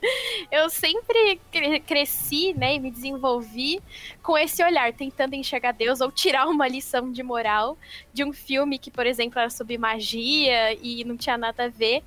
[0.52, 3.82] eu sempre cre cresci, né, e me desenvolvi
[4.22, 7.78] com esse olhar, tentando enxergar Deus ou tirar uma lição de moral
[8.14, 12.04] de um filme que, por exemplo, era sobre magia e não tinha nada a ver,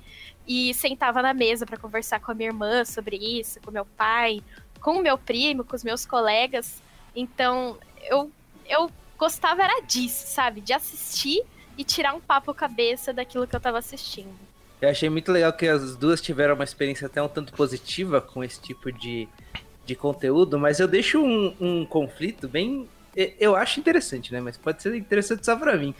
[0.47, 4.39] e sentava na mesa para conversar com a minha irmã sobre isso, com meu pai,
[4.79, 6.81] com o meu primo, com os meus colegas.
[7.15, 8.31] Então, eu
[8.67, 10.61] eu gostava era disso, sabe?
[10.61, 11.43] De assistir
[11.75, 14.48] e tirar um papo cabeça daquilo que eu tava assistindo.
[14.81, 18.43] Eu achei muito legal que as duas tiveram uma experiência até um tanto positiva com
[18.43, 19.27] esse tipo de,
[19.85, 22.87] de conteúdo, mas eu deixo um, um conflito bem.
[23.39, 24.39] Eu acho interessante, né?
[24.39, 25.93] Mas pode ser interessante só pra mim.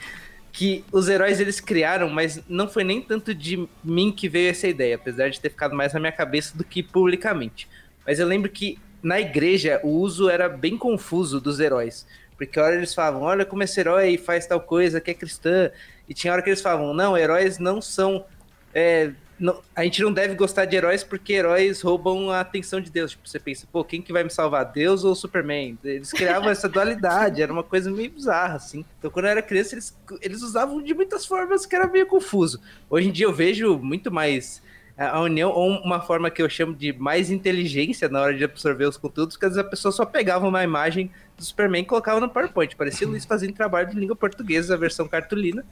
[0.52, 4.68] Que os heróis eles criaram, mas não foi nem tanto de mim que veio essa
[4.68, 7.68] ideia, apesar de ter ficado mais na minha cabeça do que publicamente.
[8.06, 12.08] Mas eu lembro que na igreja o uso era bem confuso dos heróis.
[12.38, 15.70] Porque a hora eles falavam, olha como esse herói faz tal coisa que é cristã.
[16.08, 18.26] E tinha hora que eles falavam, não, heróis não são.
[18.74, 22.92] É, não, a gente não deve gostar de heróis porque heróis roubam a atenção de
[22.92, 23.12] Deus.
[23.12, 24.66] Tipo, você pensa, pô, quem que vai me salvar?
[24.66, 25.78] Deus ou Superman?
[25.84, 28.84] Eles criavam essa dualidade, era uma coisa meio bizarra, assim.
[28.98, 32.60] Então, quando eu era criança, eles, eles usavam de muitas formas que era meio confuso.
[32.90, 34.62] Hoje em dia eu vejo muito mais
[34.98, 38.84] a união, ou uma forma que eu chamo de mais inteligência na hora de absorver
[38.84, 42.20] os conteúdos, que às vezes a pessoa só pegava uma imagem do Superman e colocava
[42.20, 42.76] no PowerPoint.
[42.76, 45.66] Parecia o Luiz fazendo trabalho de língua portuguesa, a versão cartolina,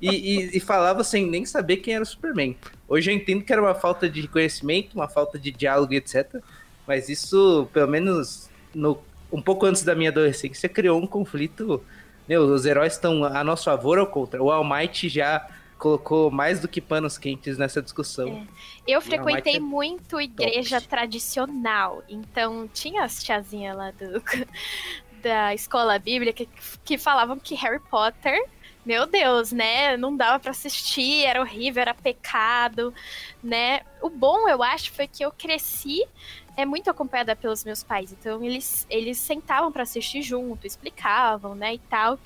[0.00, 2.56] e, e, e, falava sem nem saber quem era o Superman.
[2.86, 6.36] Hoje eu entendo que era uma falta de conhecimento, uma falta de diálogo, etc.
[6.86, 8.98] Mas isso, pelo menos no,
[9.32, 11.82] um pouco antes da minha adolescência, criou um conflito.
[12.28, 14.42] Meu, os heróis estão a nosso favor ou contra?
[14.42, 15.46] O All Might já
[15.84, 18.28] colocou mais do que panos quentes nessa discussão.
[18.28, 18.94] É.
[18.94, 20.88] Eu frequentei muito igreja top.
[20.88, 24.22] tradicional, então tinha as tiazinhas lá do,
[25.24, 26.46] da escola bíblica
[26.84, 28.38] que, falavam que Harry Potter
[28.84, 29.96] meu Deus, né?
[29.96, 32.92] Não dava para assistir, era horrível, era pecado,
[33.42, 33.80] né?
[34.14, 36.02] Bom, eu acho, foi que eu cresci
[36.56, 41.74] é muito acompanhada pelos meus pais, então eles, eles sentavam para assistir junto, explicavam, né,
[41.74, 42.18] e tal.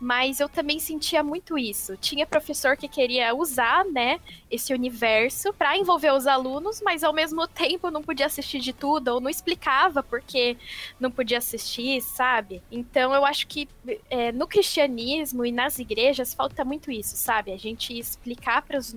[0.00, 1.96] Mas eu também sentia muito isso.
[1.96, 7.46] Tinha professor que queria usar, né, esse universo para envolver os alunos, mas ao mesmo
[7.46, 10.56] tempo não podia assistir de tudo ou não explicava porque
[10.98, 12.62] não podia assistir, sabe?
[12.70, 13.68] Então eu acho que
[14.08, 17.52] é, no cristianismo e nas igrejas falta muito isso, sabe?
[17.52, 18.92] A gente explicar para as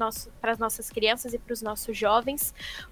[0.60, 2.37] nossas crianças e para os nossos jovens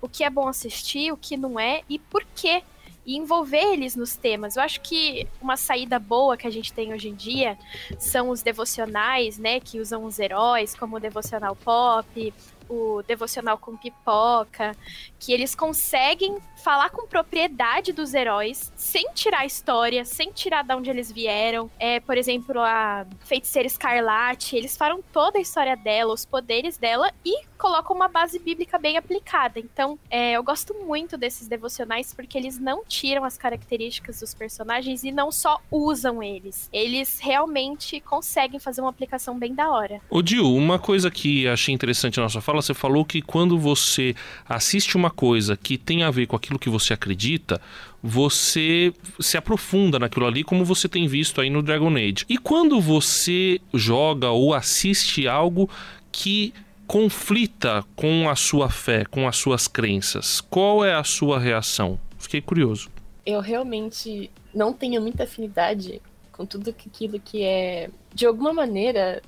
[0.02, 2.64] o que é bom assistir, o que não é e por quê
[3.06, 4.56] e envolver eles nos temas.
[4.56, 7.58] Eu acho que uma saída boa que a gente tem hoje em dia
[8.00, 12.34] são os devocionais, né, que usam os heróis, como o devocional pop,
[12.68, 14.76] o devocional com pipoca,
[15.20, 20.74] que eles conseguem falar com propriedade dos heróis, sem tirar a história, sem tirar de
[20.74, 21.70] onde eles vieram.
[21.80, 27.14] É, por exemplo, a Feiticeira Escarlate, eles falam toda a história dela, os poderes dela
[27.24, 29.60] e colocam uma base bíblica bem aplicada.
[29.60, 35.04] Então, é, eu gosto muito desses devocionais porque eles não tiram as características dos personagens
[35.04, 36.70] e não só usam eles.
[36.72, 40.02] Eles realmente conseguem fazer uma aplicação bem da hora.
[40.10, 44.16] Ô, Dio, uma coisa que achei interessante na sua fala, você falou que quando você
[44.48, 47.62] assiste uma coisa que tem a ver com aquilo que você acredita,
[48.02, 52.26] você se aprofunda naquilo ali, como você tem visto aí no Dragon Age.
[52.30, 55.70] E quando você joga ou assiste algo
[56.12, 56.54] que
[56.88, 62.00] conflita com a sua fé, com as suas crenças, qual é a sua reação?
[62.18, 62.90] Fiquei curioso.
[63.26, 69.22] Eu realmente não tenho muita afinidade com tudo aquilo que é, de alguma maneira,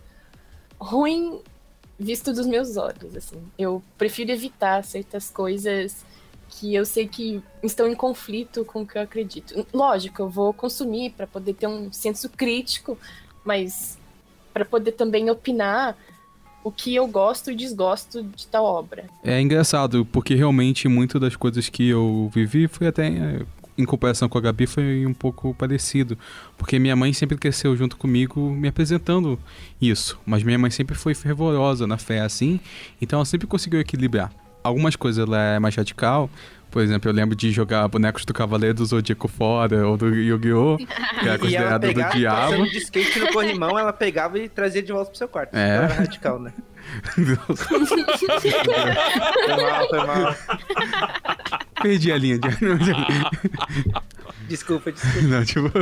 [0.80, 1.42] ruim
[1.98, 3.42] visto dos meus olhos, assim.
[3.58, 6.06] Eu prefiro evitar certas coisas
[6.50, 9.66] que eu sei que estão em conflito com o que eu acredito.
[9.74, 12.98] Lógico, eu vou consumir para poder ter um senso crítico,
[13.44, 13.98] mas
[14.54, 15.98] para poder também opinar
[16.64, 19.06] o que eu gosto e desgosto de tal obra.
[19.24, 23.42] É engraçado, porque realmente muitas das coisas que eu vivi foi até
[23.78, 26.18] em comparação com a Gabi, foi um pouco parecido.
[26.58, 29.40] Porque minha mãe sempre cresceu junto comigo me apresentando
[29.80, 30.20] isso.
[30.26, 32.60] Mas minha mãe sempre foi fervorosa na fé assim,
[33.00, 34.32] então ela sempre conseguiu equilibrar.
[34.64, 36.30] Algumas coisas ela é mais radical,
[36.70, 40.78] por exemplo, eu lembro de jogar bonecos do Cavaleiro do Zodíaco fora, ou do Yu-Gi-Oh!
[41.20, 42.70] Que era considerado pegava, do diabo.
[42.70, 45.56] de skate no corrimão, ela pegava e trazia de volta pro seu quarto.
[45.56, 45.76] É.
[45.76, 46.54] Então era radical, né?
[47.08, 47.26] foi
[49.58, 50.36] mal, foi mal.
[51.82, 52.48] Perdi a linha de.
[54.48, 55.22] desculpa, desculpa.
[55.28, 55.70] Não, tipo.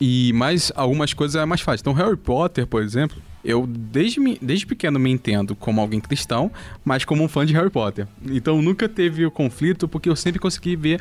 [0.00, 1.82] e mais algumas coisas é mais fácil.
[1.82, 6.50] Então, Harry Potter, por exemplo, eu desde, desde pequeno me entendo como alguém cristão,
[6.84, 8.06] mas como um fã de Harry Potter.
[8.26, 11.00] Então nunca teve o conflito porque eu sempre consegui ver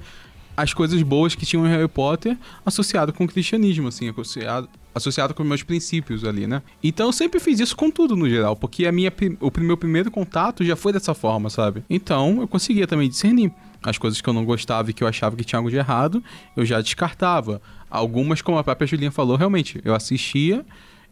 [0.55, 5.33] as coisas boas que tinham em Harry Potter associado com o cristianismo, assim, associado, associado
[5.33, 6.61] com meus princípios ali, né?
[6.81, 10.09] Então eu sempre fiz isso com tudo no geral, porque a minha, o meu primeiro
[10.09, 11.83] contato já foi dessa forma, sabe?
[11.89, 13.51] Então eu conseguia também discernir.
[13.85, 16.23] As coisas que eu não gostava e que eu achava que tinha algo de errado,
[16.57, 17.61] eu já descartava.
[17.89, 20.65] Algumas, como a própria Julinha falou, realmente, eu assistia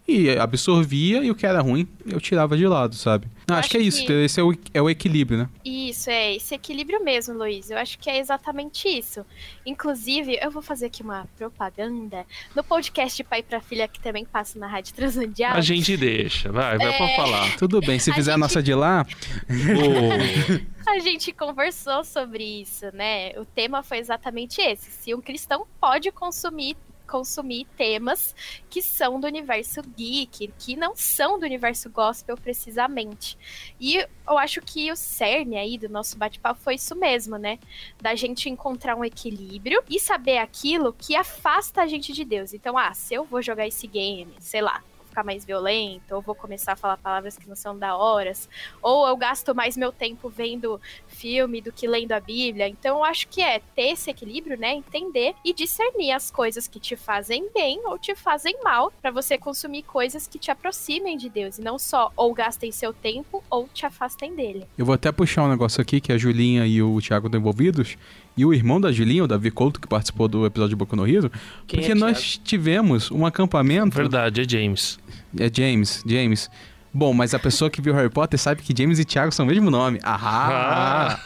[0.06, 3.26] e absorvia e o que era ruim eu tirava de lado, sabe?
[3.48, 5.50] Acho, acho que é isso, que- esse é o, é o equilíbrio, né?
[5.64, 7.70] Isso, é esse equilíbrio mesmo, Luiz.
[7.70, 9.26] Eu acho que é exatamente isso.
[9.66, 14.60] Inclusive, eu vou fazer aqui uma propaganda no podcast Pai pra Filha, que também passa
[14.60, 15.54] na Rádio Transmundial.
[15.54, 17.16] A gente deixa, vai, vai pra É.
[17.16, 17.56] falar.
[17.58, 19.06] Tudo bem, se A fizer a gente- nossa de lá,
[19.50, 23.32] Ô, A gente conversou sobre isso, né?
[23.40, 24.92] O tema foi exatamente esse.
[24.92, 28.34] Se um cristão pode consumir consumir temas
[28.70, 33.38] que são do universo geek, que não são do universo gospel precisamente.
[33.80, 37.60] E eu acho que o cerne aí do nosso bate-papo foi isso mesmo, né?
[38.02, 42.52] Da gente encontrar um equilíbrio e saber aquilo que afasta a gente de Deus.
[42.52, 44.82] Então, ah, se eu vou jogar esse game, sei lá,
[45.14, 48.50] ficar mais violento, ou vou começar a falar palavras que não são da horas,
[48.82, 52.68] ou eu gasto mais meu tempo vendo filme do que lendo a Bíblia.
[52.68, 54.74] Então eu acho que é ter esse equilíbrio, né?
[54.74, 59.38] Entender e discernir as coisas que te fazem bem ou te fazem mal, pra você
[59.38, 63.70] consumir coisas que te aproximem de Deus e não só ou gastem seu tempo ou
[63.72, 64.68] te afastem dele.
[64.78, 67.98] eu vou até puxar um negócio aqui que a Julinha e o Thiago estão envolvidos.
[68.36, 71.08] E o irmão da Julinha, o Davi Couto, que participou do episódio de Boku no
[71.08, 71.30] Hero,
[71.68, 73.96] Quem porque é nós tivemos um acampamento.
[73.96, 74.98] verdade, é James.
[75.40, 76.50] É James, James.
[76.92, 79.50] Bom, mas a pessoa que viu Harry Potter sabe que James e Thiago são o
[79.50, 80.00] mesmo nome.
[80.04, 81.20] Ah!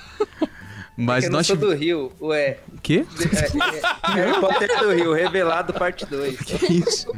[0.99, 2.57] Mas eu não nós sou tive- do Rio, ué.
[2.81, 3.05] Quê?
[3.19, 6.37] É, é, Harry Potter do Rio, revelado parte 2.
[6.39, 7.13] Que isso?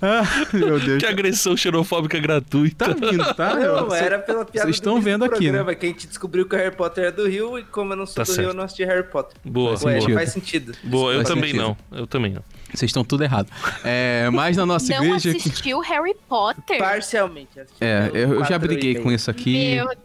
[0.00, 0.98] Ah, meu Deus.
[1.02, 2.94] Que agressão xenofóbica gratuita.
[2.94, 3.54] Tá vindo, tá?
[3.54, 5.52] Não, Eu- era pela piada Vocês estão vendo do aqui, né?
[5.52, 7.96] programa, que a gente descobriu que o Harry Potter é do Rio e como eu
[7.96, 8.48] não sou Tá do Rio, certo.
[8.48, 9.36] eu não assisti Harry Potter.
[9.44, 10.14] Boa, Faz Ué, sentido.
[10.14, 10.72] faz sentido.
[10.84, 11.12] boa.
[11.12, 11.76] Eu Faz também sentido.
[11.90, 11.98] não.
[11.98, 12.42] Eu também não.
[12.72, 13.48] Vocês estão tudo errado.
[13.84, 15.30] É, mas na nossa não igreja.
[15.36, 16.78] assistiu Harry Potter?
[16.78, 17.48] Parcialmente.
[17.80, 19.74] É, eu, eu já briguei com isso aqui.
[19.76, 19.98] Meu Deus.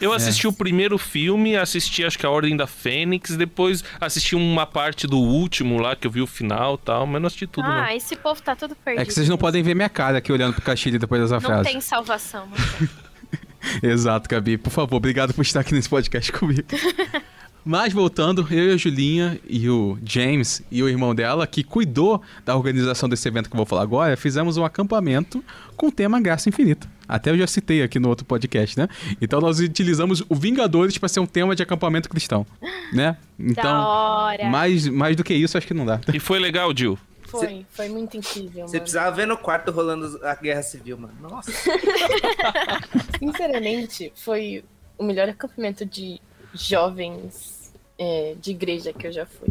[0.00, 4.66] Eu assisti o primeiro filme, assisti acho que a Ordem da Fênix, depois assisti uma
[4.66, 7.66] parte do último lá, que eu vi o final e tal, mas não assisti tudo
[7.66, 9.02] Ah, esse povo tá tudo perdido.
[9.02, 11.40] É que vocês não podem ver minha cara aqui olhando pro Castilho depois dessa Não
[11.40, 11.70] frase.
[11.70, 13.90] tem salvação, não tem.
[13.90, 14.56] Exato, Gabi.
[14.56, 16.64] Por favor, obrigado por estar aqui nesse podcast comigo.
[17.70, 22.22] Mas voltando, eu e a Julinha e o James e o irmão dela, que cuidou
[22.42, 25.44] da organização desse evento que eu vou falar agora, fizemos um acampamento
[25.76, 26.90] com o tema Graça Infinita.
[27.06, 28.88] Até eu já citei aqui no outro podcast, né?
[29.20, 32.46] Então nós utilizamos o Vingadores para ser um tema de acampamento cristão,
[32.90, 33.18] né?
[33.38, 34.48] da Então, hora.
[34.48, 36.00] mais, mais do que isso, acho que não dá.
[36.14, 36.98] E foi legal, Jill.
[37.26, 41.12] Foi, foi muito incrível, Você precisava ver no quarto rolando a guerra civil, mano.
[41.20, 41.52] Nossa.
[43.20, 44.64] Sinceramente, foi
[44.96, 46.18] o melhor acampamento de
[46.54, 47.57] jovens
[47.98, 49.48] é, de igreja que eu já fui.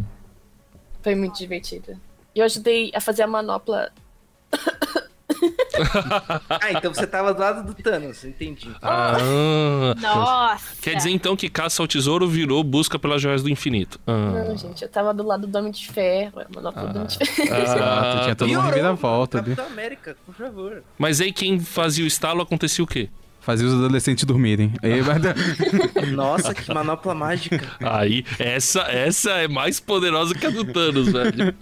[1.02, 1.98] Foi muito divertido.
[2.34, 3.90] E eu ajudei a fazer a manopla.
[6.48, 8.68] Ah, então você tava do lado do Thanos, entendi.
[8.82, 10.76] Ah, Nossa.
[10.82, 14.00] quer dizer então que caça ao tesouro virou busca pelas joias do infinito.
[14.06, 14.12] Ah.
[14.12, 16.40] Não, gente, eu tava do lado do Homem de Ferro.
[16.40, 17.54] A manopla do Homem de Ferro.
[17.62, 19.54] Exato, tinha Piorou, reviravolta ali.
[19.54, 20.82] Capitão América, por favor.
[20.98, 23.08] Mas aí quem fazia o estalo acontecia o quê?
[23.40, 24.72] Fazer os adolescentes dormirem.
[26.12, 27.60] Nossa, que manopla mágica.
[27.80, 31.54] Aí, essa, essa é mais poderosa que a do Thanos, velho.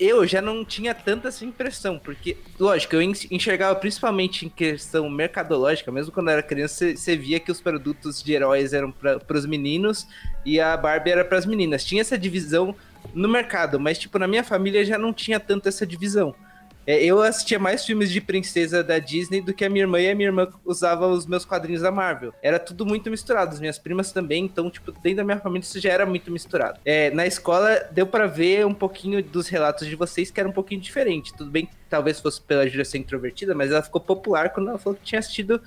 [0.00, 5.08] Eu já não tinha tanta essa impressão, porque, lógico, eu en- enxergava principalmente em questão
[5.08, 8.90] mercadológica, mesmo quando eu era criança, você- você via que os produtos de heróis eram
[8.90, 10.04] para os meninos
[10.44, 11.84] e a Barbie era para as meninas.
[11.84, 12.74] Tinha essa divisão
[13.14, 16.34] no mercado, mas, tipo, na minha família já não tinha tanto essa divisão.
[16.86, 20.10] É, eu assistia mais filmes de princesa da Disney do que a minha irmã, e
[20.10, 22.34] a minha irmã usava os meus quadrinhos da Marvel.
[22.42, 25.78] Era tudo muito misturado, as minhas primas também, então, tipo, dentro da minha família isso
[25.80, 26.80] já era muito misturado.
[26.84, 30.52] É, na escola, deu pra ver um pouquinho dos relatos de vocês que era um
[30.52, 31.32] pouquinho diferente.
[31.34, 34.98] Tudo bem que talvez fosse pela ser introvertida, mas ela ficou popular quando ela falou
[34.98, 35.62] que tinha assistido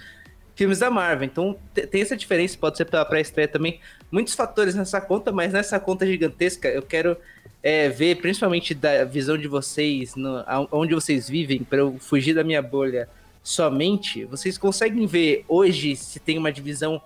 [0.55, 1.25] filmes da Marvel.
[1.25, 3.79] Então, te- tem essa diferença, pode ser pela pré-estreia também.
[4.11, 7.17] Muitos fatores nessa conta, mas nessa conta gigantesca, eu quero
[7.65, 12.43] é, ver, principalmente da visão de vocês, no, onde vocês vivem, para eu fugir da
[12.43, 13.09] minha bolha
[13.41, 17.01] somente, vocês conseguem ver hoje se tem uma divisão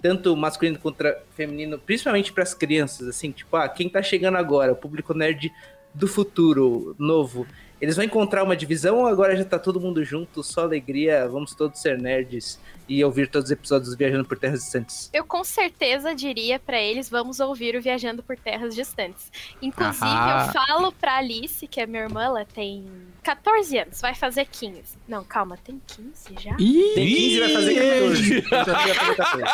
[0.00, 4.70] tanto masculino contra feminino, principalmente para as crianças, assim, tipo, ah, quem tá chegando agora,
[4.70, 5.50] o público nerd
[5.94, 7.46] do futuro, novo,
[7.80, 11.54] eles vão encontrar uma divisão ou agora já tá todo mundo junto, só alegria, vamos
[11.54, 15.08] todos ser nerds e ouvir todos os episódios do Viajando por Terras Distantes?
[15.12, 19.30] Eu com certeza diria pra eles, vamos ouvir o Viajando por Terras Distantes.
[19.62, 20.46] Inclusive, Ah.
[20.48, 22.84] eu falo pra Alice, que é minha irmã, ela tem
[23.22, 24.82] 14 anos, vai fazer 15.
[25.06, 26.56] Não, calma, tem 15 já?
[26.58, 28.38] Ih, Tem 15 vai fazer 14.
[28.44, 29.44] Então vai fazer 14.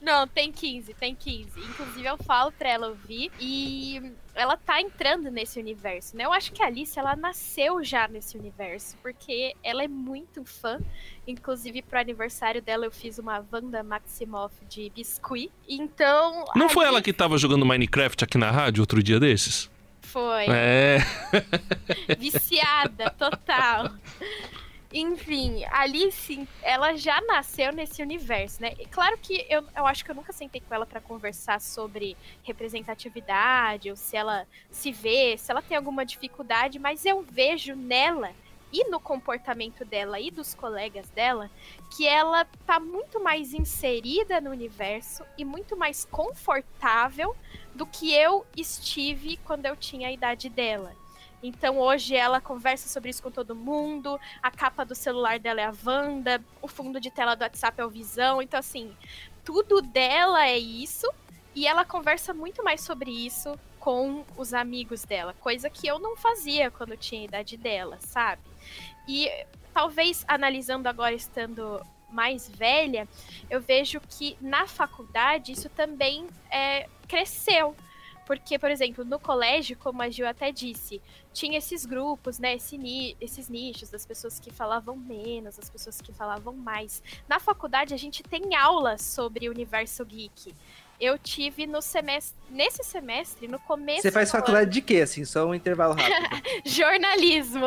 [0.00, 1.60] Não, tem 15, tem 15.
[1.60, 6.24] Inclusive eu falo pra ela ouvir e ela tá entrando nesse universo, né?
[6.24, 10.78] Eu acho que a Alice, ela nasceu já nesse universo, porque ela é muito fã.
[11.26, 15.50] Inclusive, pro aniversário dela, eu fiz uma Wanda Maximoff de biscuit.
[15.68, 16.44] Então.
[16.54, 19.68] Não a foi ela Alice que tava jogando Minecraft aqui na rádio outro dia desses?
[20.00, 20.46] Foi.
[20.48, 20.98] É.
[22.18, 23.90] Viciada, total.
[24.92, 28.72] Enfim, Alice, ela já nasceu nesse universo, né?
[28.78, 32.16] E claro que eu, eu acho que eu nunca sentei com ela pra conversar sobre
[32.42, 38.32] representatividade, ou se ela se vê, se ela tem alguma dificuldade, mas eu vejo nela
[38.72, 41.50] e no comportamento dela e dos colegas dela
[41.94, 47.36] que ela tá muito mais inserida no universo e muito mais confortável
[47.74, 50.94] do que eu estive quando eu tinha a idade dela.
[51.42, 55.64] Então hoje ela conversa sobre isso com todo mundo, a capa do celular dela é
[55.64, 58.94] a Wanda, o fundo de tela do WhatsApp é o Visão, então assim,
[59.44, 61.08] tudo dela é isso,
[61.54, 66.16] e ela conversa muito mais sobre isso com os amigos dela, coisa que eu não
[66.16, 68.42] fazia quando tinha a idade dela, sabe?
[69.06, 69.30] E
[69.72, 71.80] talvez analisando agora estando
[72.10, 73.06] mais velha,
[73.48, 77.76] eu vejo que na faculdade isso também é, cresceu.
[78.28, 81.00] Porque, por exemplo, no colégio, como a Gil até disse,
[81.32, 82.54] tinha esses grupos, né?
[82.56, 87.02] Esse ni esses nichos das pessoas que falavam menos, as pessoas que falavam mais.
[87.26, 90.54] Na faculdade, a gente tem aulas sobre o universo geek.
[91.00, 94.02] Eu tive no semestre, nesse semestre, no começo.
[94.02, 95.24] Você faz faculdade de quê, assim?
[95.24, 96.12] Só um intervalo rápido.
[96.34, 96.42] ano.
[96.66, 97.66] Jornalismo.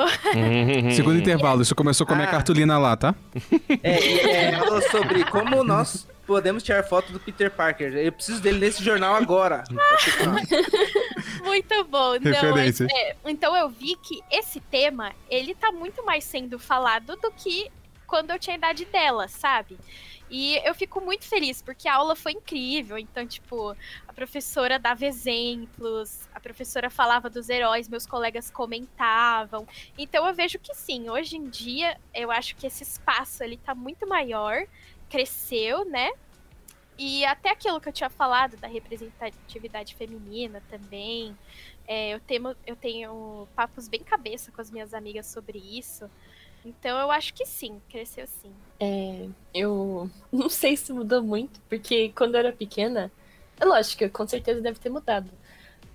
[0.95, 2.31] Segundo intervalo, isso começou com a minha Ah.
[2.31, 3.15] cartolina lá, tá?
[3.81, 7.93] É, é, falou sobre como nós podemos tirar foto do Peter Parker.
[7.95, 9.63] Eu preciso dele nesse jornal agora.
[11.43, 12.13] Muito bom.
[12.19, 12.87] Não, Referência.
[12.91, 17.31] é- é, então eu vi que esse tema, ele tá muito mais sendo falado do
[17.31, 17.69] que
[18.07, 19.77] quando eu tinha a idade dela, sabe?
[20.29, 22.97] E eu fico muito feliz, porque a aula foi incrível.
[22.97, 23.75] Então, tipo,
[24.07, 29.67] a professora dava exemplos, a professora falava dos heróis, meus colegas comentavam.
[29.97, 33.75] Então eu vejo que sim, hoje em dia, eu acho que esse espaço ele tá
[33.75, 34.63] muito maior,
[35.11, 36.09] cresceu, né?
[36.97, 41.37] E até aquilo que eu tinha falado da representatividade feminina também.
[41.87, 46.09] É, eu, tenho, eu tenho papos bem cabeça com as minhas amigas sobre isso.
[46.63, 48.53] Então eu acho que sim, cresceu sim.
[48.79, 53.11] É, eu não sei se mudou muito, porque quando eu era pequena,
[53.59, 55.29] é lógico, com certeza deve ter mudado.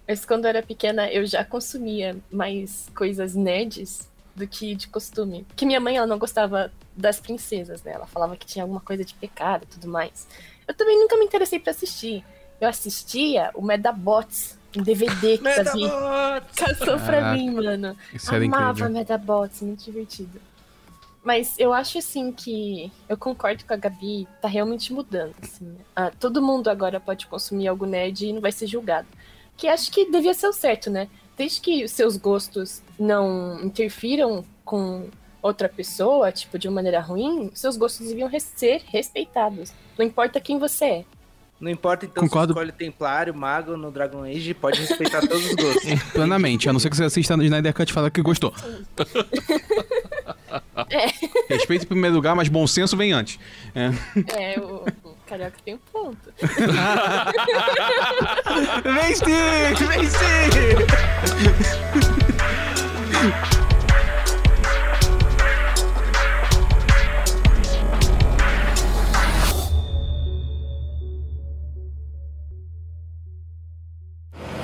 [0.07, 5.45] Mas quando eu era pequena, eu já consumia mais coisas nerds do que de costume.
[5.49, 7.93] Porque minha mãe, ela não gostava das princesas, né?
[7.93, 10.29] Ela falava que tinha alguma coisa de pecado e tudo mais.
[10.69, 12.25] Eu também nunca me interessei pra assistir.
[12.61, 16.53] Eu assistia o Medabots, em DVD que Davi Metabots!
[16.55, 17.97] caçou pra mim, mano.
[18.13, 18.91] Isso era Amava incrível.
[18.93, 20.41] Medabots, muito divertido.
[21.25, 25.35] Mas eu acho assim que eu concordo com a Gabi, tá realmente mudando.
[25.43, 25.77] Assim.
[25.95, 29.09] Ah, todo mundo agora pode consumir algo nerd e não vai ser julgado.
[29.57, 31.09] Que acho que devia ser o certo, né?
[31.37, 35.09] Desde que os seus gostos não interfiram com
[35.43, 39.73] outra pessoa, tipo, de uma maneira ruim, seus gostos deviam ser respeitados.
[39.99, 41.05] Não importa quem você é.
[41.59, 42.53] Não importa, então, Concordo.
[42.53, 46.03] se escolhe Templário, Mago no Dragon Age, pode respeitar todos os gostos.
[46.13, 48.53] Plenamente, a não ser que você assista no Snyder Cut e fala que gostou.
[51.49, 53.39] Respeito em primeiro lugar, mas bom senso vem antes.
[53.75, 53.91] É.
[54.55, 54.85] É, o
[55.27, 56.33] Carioca tem um ponto.
[58.85, 59.25] Vem sim!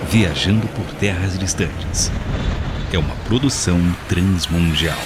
[0.09, 2.11] Viajando por terras distantes.
[2.93, 4.99] É uma produção transmundial.